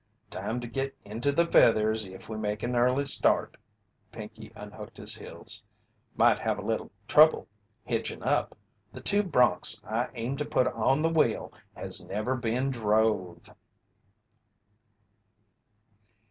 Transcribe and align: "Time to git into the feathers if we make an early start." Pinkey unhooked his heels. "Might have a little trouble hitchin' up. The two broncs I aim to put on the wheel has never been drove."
"Time 0.31 0.59
to 0.59 0.67
git 0.67 0.95
into 1.05 1.31
the 1.31 1.45
feathers 1.45 2.07
if 2.07 2.27
we 2.27 2.35
make 2.35 2.63
an 2.63 2.75
early 2.75 3.05
start." 3.05 3.55
Pinkey 4.11 4.51
unhooked 4.55 4.97
his 4.97 5.15
heels. 5.15 5.61
"Might 6.15 6.39
have 6.39 6.57
a 6.57 6.63
little 6.63 6.89
trouble 7.07 7.47
hitchin' 7.83 8.23
up. 8.23 8.57
The 8.91 9.01
two 9.01 9.21
broncs 9.21 9.79
I 9.85 10.09
aim 10.15 10.37
to 10.37 10.43
put 10.45 10.65
on 10.65 11.03
the 11.03 11.09
wheel 11.09 11.53
has 11.75 12.03
never 12.03 12.35
been 12.35 12.71
drove." 12.71 13.51